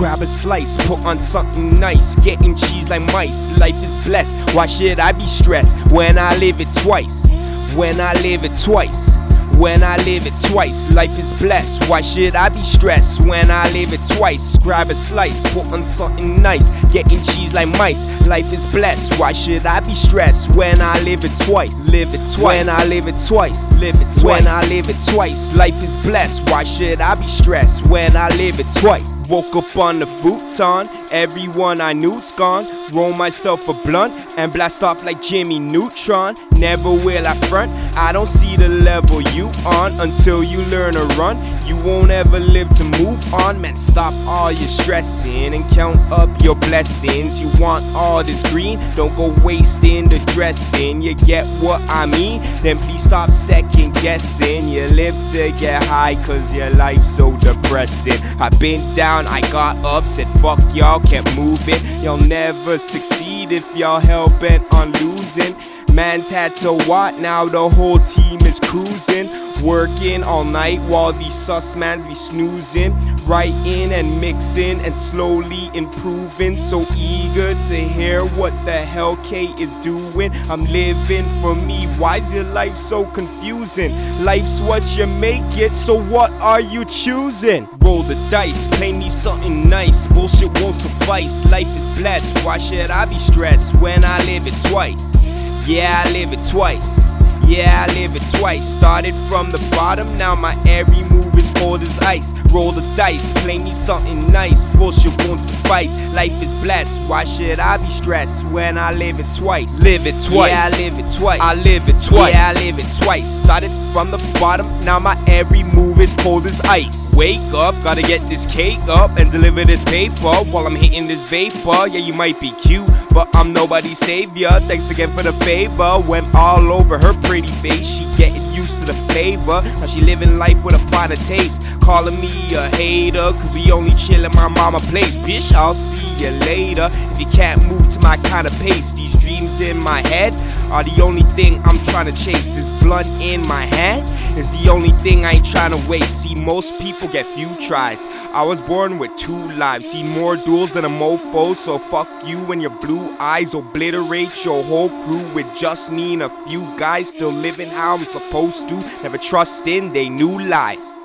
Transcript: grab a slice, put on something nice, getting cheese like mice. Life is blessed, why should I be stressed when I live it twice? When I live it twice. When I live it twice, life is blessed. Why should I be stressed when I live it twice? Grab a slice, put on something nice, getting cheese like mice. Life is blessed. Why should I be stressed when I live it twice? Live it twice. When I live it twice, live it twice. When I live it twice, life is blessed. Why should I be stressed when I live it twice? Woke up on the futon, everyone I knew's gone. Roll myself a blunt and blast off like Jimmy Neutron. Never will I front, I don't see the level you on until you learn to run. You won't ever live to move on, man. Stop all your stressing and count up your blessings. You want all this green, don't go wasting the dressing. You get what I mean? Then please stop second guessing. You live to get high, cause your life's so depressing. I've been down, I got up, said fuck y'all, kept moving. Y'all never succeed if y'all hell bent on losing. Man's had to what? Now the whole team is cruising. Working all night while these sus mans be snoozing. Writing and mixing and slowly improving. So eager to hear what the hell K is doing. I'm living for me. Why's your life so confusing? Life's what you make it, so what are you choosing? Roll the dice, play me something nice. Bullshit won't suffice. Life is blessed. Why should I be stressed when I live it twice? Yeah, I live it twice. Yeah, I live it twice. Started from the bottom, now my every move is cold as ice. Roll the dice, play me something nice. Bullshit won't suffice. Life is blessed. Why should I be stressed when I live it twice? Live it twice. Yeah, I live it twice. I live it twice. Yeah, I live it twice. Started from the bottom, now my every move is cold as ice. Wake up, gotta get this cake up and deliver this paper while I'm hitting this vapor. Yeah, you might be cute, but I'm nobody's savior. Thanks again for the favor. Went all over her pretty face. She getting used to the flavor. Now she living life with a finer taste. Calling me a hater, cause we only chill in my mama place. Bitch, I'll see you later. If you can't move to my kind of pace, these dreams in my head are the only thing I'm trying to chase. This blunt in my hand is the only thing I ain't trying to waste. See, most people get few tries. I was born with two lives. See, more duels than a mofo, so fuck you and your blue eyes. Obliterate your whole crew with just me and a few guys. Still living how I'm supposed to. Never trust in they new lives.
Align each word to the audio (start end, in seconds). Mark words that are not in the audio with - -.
grab 0.00 0.22
a 0.22 0.26
slice, 0.26 0.78
put 0.88 1.04
on 1.04 1.22
something 1.22 1.74
nice, 1.74 2.16
getting 2.24 2.54
cheese 2.54 2.88
like 2.88 3.02
mice. 3.12 3.54
Life 3.58 3.76
is 3.84 3.98
blessed, 3.98 4.34
why 4.56 4.66
should 4.66 4.98
I 4.98 5.12
be 5.12 5.26
stressed 5.26 5.76
when 5.92 6.16
I 6.16 6.34
live 6.38 6.58
it 6.58 6.72
twice? 6.82 7.28
When 7.76 8.00
I 8.00 8.14
live 8.22 8.42
it 8.42 8.56
twice. 8.56 9.14
When 9.58 9.82
I 9.82 9.96
live 10.08 10.26
it 10.26 10.32
twice, 10.40 10.88
life 10.94 11.18
is 11.18 11.34
blessed. 11.34 11.86
Why 11.90 12.00
should 12.00 12.34
I 12.34 12.48
be 12.48 12.62
stressed 12.62 13.28
when 13.28 13.50
I 13.50 13.70
live 13.72 13.92
it 13.92 14.00
twice? 14.16 14.56
Grab 14.60 14.88
a 14.88 14.94
slice, 14.94 15.42
put 15.52 15.70
on 15.74 15.84
something 15.84 16.40
nice, 16.40 16.70
getting 16.90 17.22
cheese 17.22 17.52
like 17.52 17.68
mice. 17.68 18.08
Life 18.26 18.54
is 18.54 18.64
blessed. 18.72 19.20
Why 19.20 19.32
should 19.32 19.66
I 19.66 19.80
be 19.80 19.94
stressed 19.94 20.56
when 20.56 20.80
I 20.80 20.98
live 21.00 21.26
it 21.26 21.36
twice? 21.44 21.90
Live 21.92 22.14
it 22.14 22.26
twice. 22.26 22.56
When 22.56 22.70
I 22.70 22.86
live 22.86 23.06
it 23.06 23.20
twice, 23.20 23.76
live 23.76 23.96
it 23.96 24.10
twice. 24.18 24.24
When 24.24 24.46
I 24.46 24.62
live 24.68 24.88
it 24.88 24.96
twice, 25.12 25.54
life 25.54 25.82
is 25.82 25.94
blessed. 26.02 26.50
Why 26.50 26.62
should 26.62 27.02
I 27.02 27.16
be 27.16 27.28
stressed 27.28 27.90
when 27.90 28.16
I 28.16 28.28
live 28.30 28.58
it 28.58 28.70
twice? 28.80 29.19
Woke 29.30 29.54
up 29.54 29.76
on 29.76 30.00
the 30.00 30.06
futon, 30.06 30.88
everyone 31.12 31.80
I 31.80 31.92
knew's 31.92 32.32
gone. 32.32 32.66
Roll 32.92 33.14
myself 33.14 33.68
a 33.68 33.74
blunt 33.88 34.12
and 34.36 34.52
blast 34.52 34.82
off 34.82 35.04
like 35.04 35.22
Jimmy 35.22 35.60
Neutron. 35.60 36.34
Never 36.58 36.90
will 36.90 37.24
I 37.24 37.34
front, 37.46 37.70
I 37.96 38.10
don't 38.10 38.26
see 38.26 38.56
the 38.56 38.68
level 38.68 39.22
you 39.22 39.46
on 39.64 40.00
until 40.00 40.42
you 40.42 40.62
learn 40.64 40.94
to 40.94 41.04
run. 41.16 41.36
You 41.64 41.76
won't 41.84 42.10
ever 42.10 42.40
live 42.40 42.68
to 42.78 42.84
move 42.98 43.32
on, 43.32 43.60
man. 43.60 43.76
Stop 43.76 44.12
all 44.26 44.50
your 44.50 44.68
stressing 44.68 45.54
and 45.54 45.64
count 45.70 46.00
up 46.10 46.28
your 46.42 46.56
blessings. 46.56 47.40
You 47.40 47.48
want 47.60 47.84
all 47.94 48.24
this 48.24 48.42
green, 48.50 48.80
don't 48.96 49.14
go 49.16 49.32
wasting 49.44 50.08
the 50.08 50.18
dressing. 50.34 51.00
You 51.00 51.14
get 51.14 51.44
what 51.62 51.80
I 51.88 52.06
mean? 52.06 52.42
Then 52.62 52.76
please 52.76 53.04
stop 53.04 53.30
second 53.30 53.94
guessing. 53.94 54.68
You 54.68 54.88
live 54.88 55.14
to 55.32 55.52
get 55.52 55.84
high, 55.84 56.16
cause 56.24 56.52
your 56.52 56.70
life's 56.70 57.08
so 57.08 57.36
depressing. 57.36 58.20
I've 58.40 58.58
been 58.58 58.80
down, 58.94 59.19
I 59.26 59.40
got 59.52 59.76
up, 59.84 60.04
said 60.04 60.26
fuck 60.40 60.60
y'all, 60.74 61.00
kept 61.00 61.34
moving. 61.36 61.80
Y'all 61.98 62.18
never 62.18 62.78
succeed 62.78 63.52
if 63.52 63.76
y'all 63.76 64.00
hell 64.00 64.28
bent 64.40 64.62
on 64.74 64.92
losing. 64.92 65.54
Man's 66.00 66.30
had 66.30 66.56
to 66.56 66.72
what? 66.88 67.18
Now 67.18 67.44
the 67.44 67.68
whole 67.68 67.98
team 67.98 68.40
is 68.46 68.58
cruising. 68.58 69.28
Working 69.62 70.22
all 70.22 70.44
night 70.44 70.80
while 70.88 71.12
these 71.12 71.34
sus 71.34 71.76
mans 71.76 72.06
be 72.06 72.14
snoozing. 72.14 72.96
Writing 73.26 73.92
and 73.92 74.18
mixing 74.18 74.80
and 74.80 74.96
slowly 74.96 75.68
improving. 75.74 76.56
So 76.56 76.86
eager 76.96 77.50
to 77.50 77.76
hear 77.76 78.22
what 78.40 78.52
the 78.64 78.78
hell 78.82 79.18
K 79.18 79.48
is 79.60 79.74
doing. 79.82 80.32
I'm 80.48 80.64
living 80.72 81.26
for 81.42 81.54
me. 81.54 81.84
Why's 81.98 82.32
your 82.32 82.44
life 82.44 82.78
so 82.78 83.04
confusing? 83.04 83.92
Life's 84.24 84.62
what 84.62 84.96
you 84.96 85.06
make 85.06 85.58
it, 85.58 85.74
so 85.74 86.00
what 86.04 86.32
are 86.40 86.62
you 86.62 86.86
choosing? 86.86 87.68
Roll 87.80 88.04
the 88.04 88.14
dice, 88.30 88.66
play 88.78 88.92
me 88.92 89.10
something 89.10 89.68
nice. 89.68 90.06
Bullshit 90.06 90.48
won't 90.62 90.76
suffice. 90.76 91.44
Life 91.52 91.68
is 91.76 91.86
blessed. 91.98 92.42
Why 92.42 92.56
should 92.56 92.90
I 92.90 93.04
be 93.04 93.16
stressed 93.16 93.74
when 93.82 94.02
I 94.02 94.16
live 94.24 94.46
it 94.46 94.70
twice? 94.70 95.20
Yeah, 95.66 96.02
I 96.04 96.12
live 96.12 96.32
it 96.32 96.42
twice. 96.48 97.09
Yeah, 97.46 97.86
I 97.88 97.92
live 97.94 98.14
it 98.14 98.22
twice. 98.38 98.68
Started 98.72 99.16
from 99.28 99.50
the 99.50 99.58
bottom, 99.72 100.16
now 100.16 100.34
my 100.34 100.54
every 100.66 101.02
move 101.08 101.34
is 101.36 101.50
cold 101.50 101.82
as 101.82 101.98
ice. 102.00 102.32
Roll 102.52 102.72
the 102.72 102.82
dice, 102.96 103.32
play 103.42 103.58
me 103.58 103.70
something 103.70 104.20
nice. 104.32 104.70
Bullshit 104.72 105.16
won't 105.26 105.40
suffice. 105.40 105.92
Life 106.12 106.42
is 106.42 106.52
blessed. 106.62 107.02
Why 107.08 107.24
should 107.24 107.58
I 107.58 107.76
be 107.76 107.88
stressed 107.88 108.46
when 108.48 108.78
I 108.78 108.92
live 108.92 109.18
it 109.20 109.26
twice? 109.36 109.82
Live 109.82 110.06
it 110.06 110.20
twice. 110.22 110.52
Yeah, 110.52 110.68
I 110.70 110.70
live 110.82 110.98
it 110.98 111.18
twice. 111.18 111.40
I 111.40 111.54
live 111.62 111.88
it 111.88 112.00
twice. 112.00 112.34
Yeah, 112.34 112.48
I 112.48 112.52
live 112.64 112.78
it 112.78 113.02
twice. 113.02 113.28
Started 113.28 113.72
from 113.92 114.10
the 114.10 114.18
bottom, 114.40 114.66
now 114.84 114.98
my 114.98 115.16
every 115.26 115.62
move 115.62 116.00
is 116.00 116.14
cold 116.14 116.44
as 116.46 116.60
ice. 116.62 117.14
Wake 117.16 117.40
up, 117.54 117.74
gotta 117.82 118.02
get 118.02 118.20
this 118.22 118.46
cake 118.46 118.80
up 118.88 119.16
and 119.18 119.30
deliver 119.32 119.64
this 119.64 119.84
paper 119.84 120.34
while 120.50 120.66
I'm 120.66 120.76
hitting 120.76 121.06
this 121.06 121.28
vapor. 121.28 121.88
Yeah, 121.90 122.00
you 122.00 122.12
might 122.12 122.40
be 122.40 122.52
cute, 122.52 122.88
but 123.12 123.28
I'm 123.34 123.52
nobody's 123.52 123.98
savior. 123.98 124.50
Thanks 124.68 124.90
again 124.90 125.10
for 125.10 125.22
the 125.22 125.32
favor. 125.44 125.98
Went 126.08 126.32
all 126.34 126.72
over 126.72 126.98
her 126.98 127.14
pretty 127.30 127.46
face. 127.62 127.86
She 127.86 128.04
getting 128.16 128.44
used 128.50 128.80
to 128.80 128.86
the 128.86 128.98
flavor. 129.06 129.62
Now 129.78 129.86
she 129.86 130.00
living 130.00 130.36
life 130.36 130.64
with 130.64 130.74
a 130.74 130.82
finer 130.90 131.14
taste. 131.14 131.62
Calling 131.80 132.20
me 132.20 132.32
a 132.56 132.68
hater, 132.74 133.30
cause 133.38 133.54
we 133.54 133.70
only 133.70 133.92
chill 133.92 134.24
in 134.24 134.32
my 134.32 134.48
mama 134.48 134.80
place. 134.90 135.14
Bitch, 135.14 135.52
I'll 135.52 135.74
see 135.74 136.10
you 136.18 136.30
later. 136.50 136.88
If 136.90 137.20
you 137.20 137.26
can't 137.26 137.64
move 137.68 137.88
to 137.90 138.00
my 138.00 138.16
kind 138.16 138.48
of 138.48 138.52
pace, 138.58 138.92
these 138.94 139.14
dreams 139.22 139.60
in 139.60 139.78
my 139.80 140.00
head 140.08 140.34
are 140.72 140.82
the 140.82 141.00
only 141.00 141.22
thing 141.22 141.54
I'm 141.62 141.78
trying 141.86 142.06
to 142.06 142.12
chase. 142.12 142.50
This 142.50 142.72
blunt 142.82 143.06
in 143.20 143.46
my 143.46 143.62
hand 143.62 144.02
is 144.40 144.50
the 144.62 144.70
only 144.70 144.92
thing 144.92 145.22
I 145.26 145.32
ain't 145.32 145.44
trying 145.44 145.70
to 145.70 145.90
waste. 145.90 146.22
See, 146.22 146.34
most 146.34 146.80
people 146.80 147.08
get 147.08 147.26
few 147.26 147.48
tries. 147.60 148.02
I 148.32 148.42
was 148.42 148.58
born 148.58 148.98
with 148.98 149.14
two 149.16 149.52
lives. 149.52 149.90
See, 149.90 150.02
more 150.02 150.36
duels 150.36 150.72
than 150.72 150.86
a 150.86 150.88
mofo, 150.88 151.54
so 151.54 151.78
fuck 151.78 152.08
you 152.26 152.50
and 152.50 152.62
your 152.62 152.76
blue 152.80 153.14
eyes. 153.18 153.52
Obliterate 153.52 154.42
your 154.42 154.64
whole 154.64 154.88
crew 154.88 155.34
with 155.34 155.46
just 155.58 155.92
me 155.92 156.14
and 156.14 156.22
a 156.22 156.30
few 156.46 156.62
guys. 156.78 157.10
Still 157.10 157.32
living 157.32 157.68
how 157.68 157.96
I'm 157.96 158.06
supposed 158.06 158.70
to. 158.70 158.76
Never 159.02 159.18
trust 159.18 159.66
in 159.66 159.92
they 159.92 160.08
new 160.08 160.40
lives. 160.48 160.99